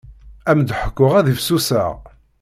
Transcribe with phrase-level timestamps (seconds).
[0.49, 1.93] Ad m-d-ḥkuɣ ad ifsuseɣ.